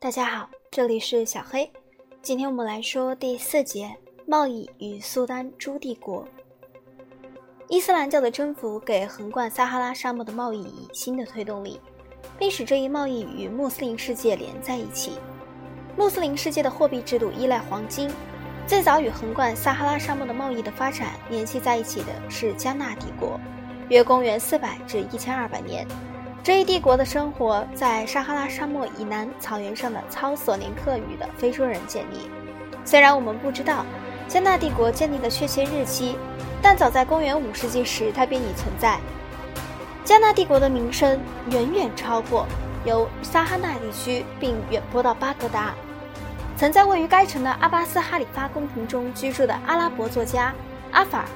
[0.00, 1.68] 大家好，这里是小黑。
[2.22, 3.92] 今天我们来说第四节：
[4.26, 6.24] 贸易与苏丹诸帝国。
[7.66, 11.80] 伊斯兰教的征服给横贯撒哈拉沙漠的贸易以新的推动力，
[12.38, 15.18] 并使这一贸易与穆斯林世界连在一起。
[15.96, 18.08] 穆斯林世界的货币制度依赖黄金。
[18.68, 23.40] 最早与横贯撒哈拉沙漠的贸易的发展联系在一起的是加纳帝国，
[23.88, 25.84] 约公元四百至一千二百年。
[26.42, 32.30] 这一帝国的生活在撒哈拉沙漠以南草原上的操索林克语的非洲人建立。
[32.84, 33.84] 虽然我们不知道
[34.28, 36.16] 加纳帝国建立的确切日期，
[36.62, 38.98] 但早在公元五世纪时，它便已存在。
[40.04, 41.20] 加纳帝国的名声
[41.50, 42.46] 远远超过
[42.86, 45.74] 由撒哈那地区，并远播到巴格达。
[46.56, 50.52] 曾在位于该城的阿巴斯哈里发宫廷中居住的阿拉伯作家
[50.92, 51.26] 阿法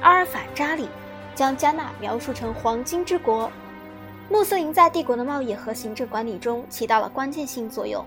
[0.00, 0.88] 阿尔法扎里，
[1.34, 3.52] 将加纳描述成黄金之国。
[4.32, 8.02] 穆斯林在帝国的贸易和行政管理中起到了关键性作用。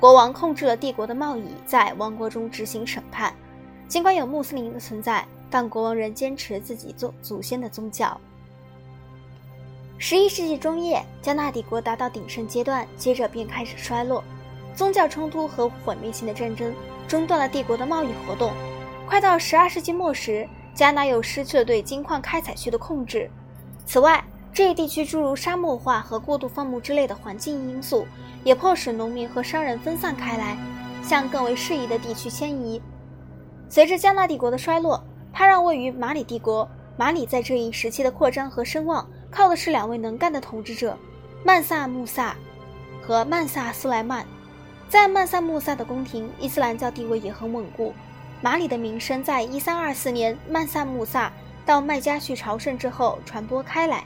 [0.00, 3.32] 国王控制了帝国的贸易，在王国中执行审判。
[3.86, 8.20] 尽管有穆斯林的存在，但国王仍坚持自己做祖先的宗教。
[9.96, 14.24] 十一世纪中叶，加纳帝国达到鼎盛阶段，接着便开始衰落。
[14.74, 16.74] 宗教冲突和毁灭性的战争
[17.06, 18.50] 中断了帝国的贸易活动。
[19.06, 23.30] 快到十二世纪末时，加纳又失去了对金矿开采区的控制。
[23.86, 24.24] 此外，
[24.60, 28.06] 这一地区诸如沙漠化和过度放牧之类的环境因素，
[28.44, 30.54] 也迫使农民和商人分散开来，
[31.02, 32.78] 向更为适宜的地区迁移。
[33.70, 35.02] 随着加纳帝国的衰落，
[35.32, 36.68] 它让位于马里帝国。
[36.98, 40.94] 马里在这一时期的扩张和声望，靠的是两位能干的统治者——
[41.42, 42.36] 曼萨穆萨
[43.00, 44.26] 和曼萨苏莱曼。
[44.90, 47.94] 在曼萨穆萨的宫廷，伊斯兰教地位也很稳固。
[48.42, 51.32] 马里的名声在1324年曼萨穆萨
[51.64, 54.04] 到麦加去朝圣之后传播开来。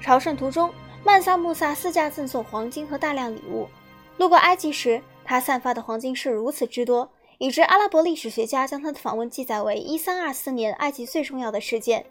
[0.00, 0.72] 朝圣途中，
[1.04, 3.68] 曼萨穆萨私下赠送黄金和大量礼物。
[4.16, 12.04] 路过埃及时，他散发的黄金是如此之多，以致阿拉伯历史学家将他的访问记载为1324年埃及最重要的事件。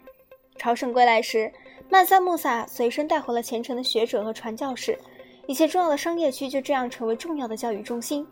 [0.56, 1.52] 朝圣归来时，
[1.88, 4.98] 曼萨穆萨随身带回了虔诚的学者和传教士，
[5.46, 8.26] 一些重要的商业区就这样成为重要的教育中心。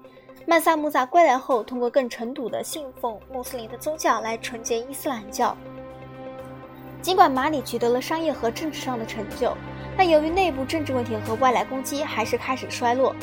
[0.45, 5.57] 曼萨穆萨归来后，通过更沉笃的信奉穆斯林的宗教来纯洁伊斯兰教。
[7.07, 9.57] 尽管马里取得了商业和政治上的成就，
[9.97, 13.15] 但由于内部政治问题和外来攻击，还是开始衰落。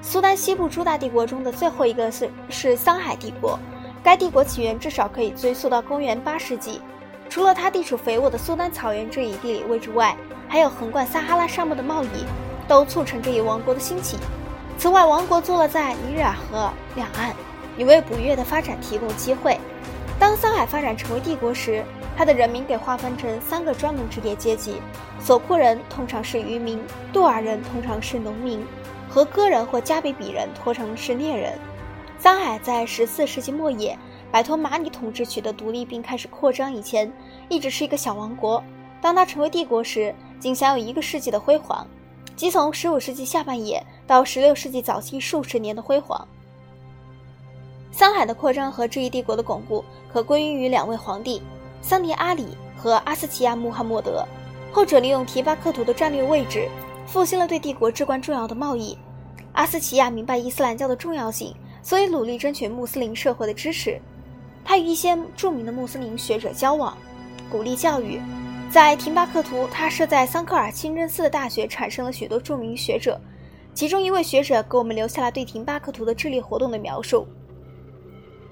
[0.00, 3.58] 苏丹西部诸大帝国中的最后一个是是桑海帝国，
[4.00, 6.80] 该帝国起源至少可以追溯到公元八世纪。
[7.28, 10.14] 除了它地处肥沃的苏丹草原这一地理位置外，
[10.46, 12.24] 还有横贯撒哈拉沙漠的贸易，
[12.68, 14.18] 都促成这一王国的兴起。
[14.78, 17.34] 此外，王国坐落在尼日尔河两岸，
[17.76, 19.58] 也为捕鱼的发展提供机会。
[20.16, 21.84] 当桑海发展成为帝国时，
[22.16, 24.76] 他的人民给划分成三个专门职业阶级：
[25.18, 26.80] 索库人通常是渔民，
[27.12, 28.64] 杜尔人通常是农民，
[29.08, 31.58] 和戈人或加比比人通常是猎人。
[32.18, 33.98] 桑海在十四世纪末叶
[34.30, 37.12] 摆脱马里统治，取得独立并开始扩张以前，
[37.48, 38.62] 一直是一个小王国。
[39.00, 41.84] 当它成为帝国时，仅享有一个世纪的辉煌，
[42.36, 46.28] 即从十五世纪下半叶到十六世纪早期数十年的辉煌。
[47.90, 51.42] 桑海的扩张和这一帝国的巩固，可归因于两位皇帝。
[51.82, 54.24] 桑尼阿里和阿斯奇亚穆罕默德，
[54.70, 56.68] 后者利用提巴克图的战略位置，
[57.06, 58.96] 复兴了对帝国至关重要的贸易。
[59.52, 64.00] 阿斯奇亚明白伊斯兰教的重要性，所以努力争取穆斯林社会的支持。
[64.64, 66.96] 他与一些著名的穆斯林学者交往，
[67.50, 68.20] 鼓励教育。
[68.70, 73.20] 在廷巴克图，他设在桑科尔清真寺的大学产生了许多著名学者，
[73.74, 77.26] 其中一位学者给我们留下了对廷巴克图的智力活动的描述。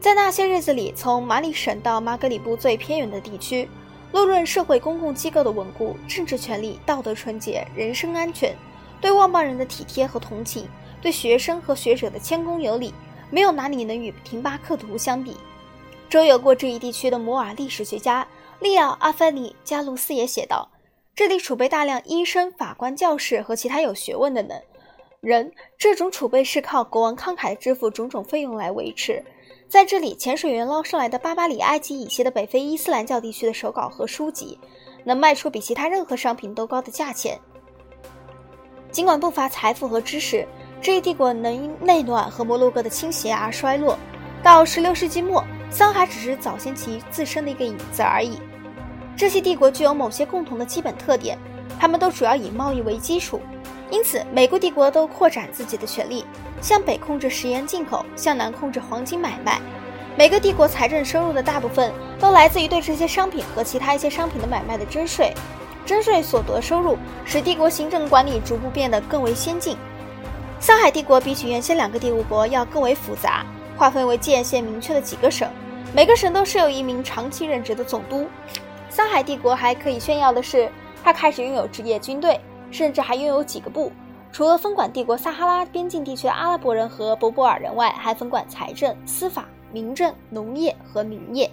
[0.01, 3.69] 在那些日子里，从马里省到马格里布最偏远的地区，
[4.13, 8.57] 论论社会公共机构的稳固、政治权力、道德纯洁、人身安全，
[8.99, 10.67] 对外邦人的体贴和同情，
[11.03, 12.95] 对学生和学者的谦恭有礼，
[13.31, 15.37] 没有哪里能与廷巴克图相比。
[16.09, 18.27] 周游过这一地区的摩尔历史学家
[18.59, 20.71] 利奥·阿凡尼加卢斯也写道
[21.15, 24.63] ：“这里储备大量医生、法官、教士和其他有学问的人。
[25.21, 29.23] 人这种储备是靠国王慷慨支付种种费用来维持。”
[29.71, 34.59] 在这里，潜水员捞上来的巴巴里埃及以西的北非伊斯兰教地区的手稿和书籍，
[35.05, 37.39] 能卖出比其他任何商品都高的价钱。
[38.91, 40.45] 尽管不乏财富和知识，
[40.83, 43.97] 这一帝国能因内乱和摩洛哥的倾斜而衰落。
[44.43, 48.41] 到16世纪末，桑海只是早先其自身的一个影子而已。
[49.17, 51.39] 这些帝国具有某些共同的基本特点，
[51.79, 53.41] 他们都主要以贸易为基础。
[53.89, 56.25] 因此，每个帝国都扩展自己的权利，
[56.61, 59.61] 向北控制食盐进口，向南控制黄金买卖。
[60.17, 65.33] 每个帝国财政收入的大部分都来自于对这些商品和其他一些商品的买卖的征税。
[65.87, 69.77] 征税所得收入使帝国行政管理逐步变得更为先进。
[70.61, 73.45] 桑海帝国比起原先两个帝国要更为复杂，
[73.77, 75.49] 划分为界限明确的几个省，
[75.95, 78.29] 每个省都设有一名长期任职的总督。
[78.91, 80.71] 桑海帝国还可以炫耀的是，
[81.03, 82.39] 它开始拥有职业军队，
[82.71, 83.91] 甚至还拥有几个部。
[84.33, 91.51] 除了分管帝国撒哈拉边境地区的阿拉伯人和博博尔人外，还分管财政、司法、民政、农业和林业。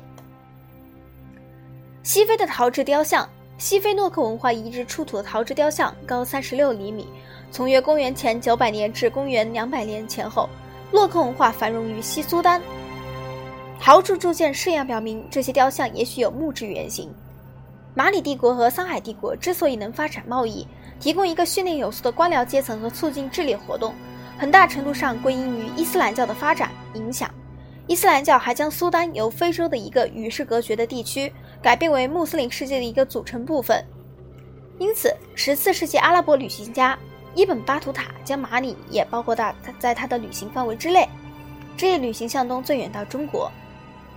[2.03, 3.27] 西非的陶制雕像，
[3.57, 7.07] 西非诺克文化遗址出土的陶制雕像高三十六厘米，
[7.51, 10.47] 从约公元前九百年至公元两百年前后，
[10.91, 12.61] 洛克文化繁荣于西苏丹。
[13.79, 17.13] 陶铸铸件式样表明，这些雕像也许有木质原型。
[17.97, 20.67] 马里帝国和桑海帝国之所以能发展贸易，
[20.99, 23.91] 提供一个训练有素的官僚阶层和促进治理活动，
[24.37, 27.27] 很大程度上归因于伊斯兰教的发展影响。
[27.87, 33.83] 伊斯兰教还将苏丹由非洲的一个与世隔绝的地区，改变为穆斯林世界的一个组成部分。
[34.77, 36.95] 因此，十四世纪阿拉伯旅行家
[37.33, 41.09] 伊本·巴图塔将马里也包括到在他的旅行范围之内。
[41.75, 43.51] 这一旅行向东最远到中国。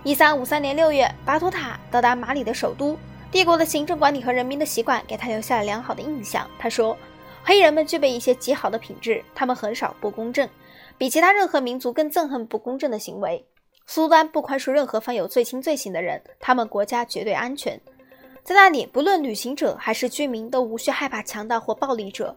[0.03, 2.95] 一三五三年六月，巴图塔到达马里的首都。
[3.31, 6.45] 帝国的行政管理和人民的习惯给他留下了良好的印象。
[6.59, 6.95] 他说
[7.43, 10.47] ：“黑人们具备一些极好的品质，他们很少不公正，
[10.97, 13.43] 比其他任何民族更憎恨不公正的行为。
[13.87, 17.79] 苏丹不宽恕任何犯有罪轻罪行的人，他们国家绝对安全。
[18.43, 22.35] 在那里，不论旅行者还是居民都无需害怕强盗或暴力者。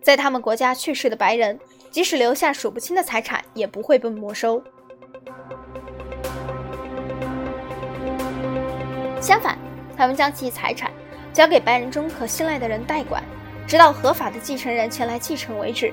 [0.00, 1.58] 在他们国家去世的白人，
[1.90, 4.62] 即使留下数不清的财产，也不会被没收。
[9.20, 9.58] 相反。”
[9.96, 10.90] 他们将其财产
[11.32, 13.22] 交给白人中可信赖的人代管，
[13.66, 15.92] 直到合法的继承人前来继承为止。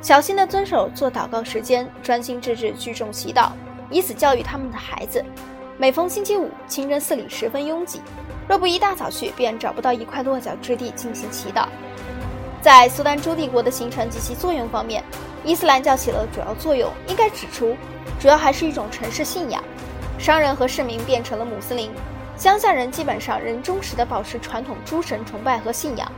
[0.00, 3.50] 小心地遵守做祷告时间，专心致志聚众祈祷，
[3.90, 5.24] 以此教育他们的孩子。
[5.76, 8.00] 每逢星期五，清真寺里十分拥挤，
[8.48, 11.66] 若不一大早去，便找不到一块落脚之地进行祈祷。
[12.60, 15.02] 在苏丹诸帝国的形成及其作用方面，
[15.44, 16.92] 伊斯兰教起了主要作用。
[17.06, 17.76] 应该指出，
[18.20, 19.62] 主要还是一种城市信仰，
[20.18, 21.90] 商人和市民变成了穆斯林。
[22.38, 26.10] 乡下人基本上仍忠实地保持传统诸神崇拜和信仰。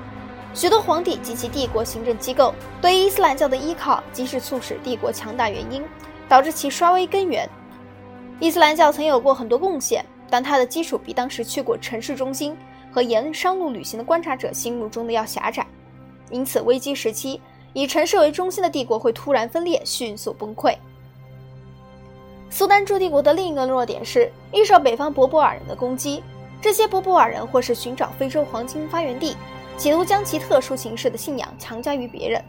[0.52, 5.82] 许多皇帝及其帝国行政机构对伊斯兰教的依靠，即是促使帝国强大原因，
[6.28, 7.48] 导致其衰微根源。
[8.38, 12.54] 伊斯兰教曾有过很多贡献，但它的基础比当时去过城市中心
[12.92, 15.66] 和沿商路旅行的观察者心目中的要狭窄。
[16.30, 17.40] 因此，危机时期，
[17.72, 20.76] 以城市为中心的帝国会突然分裂，迅速崩溃。
[22.50, 26.22] 苏丹驻帝国的另一个弱点是易受北方博博尔人的攻击。
[26.60, 29.36] 这些博博尔人或是寻找非洲黄金发源地，
[29.78, 32.44] 企图将其特殊形式的信仰强加于别人。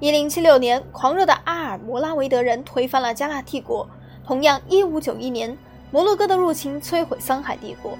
[0.00, 3.88] 一零七六年，狂热的阿尔摩拉维德人推翻了加纳帝国。
[4.26, 5.56] 同样，一五九一年，
[5.92, 7.96] 摩洛哥的入侵摧毁桑海帝国。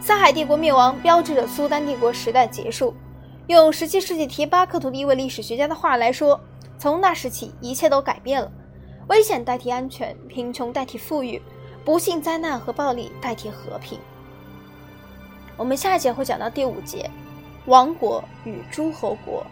[0.00, 2.94] 桑海帝国灭亡，标志着苏丹帝国时代结束。
[3.46, 6.38] 用十七世纪提巴克图的一位历史学家的话来说，
[6.78, 8.52] 从那时起，一切都改变了。
[9.10, 11.42] 危险代替安全，贫穷代替富裕，
[11.84, 13.98] 不幸、灾难和暴力代替和平。
[15.56, 17.10] 我们下一节会讲到第五节，
[17.66, 19.44] 王国与诸侯国。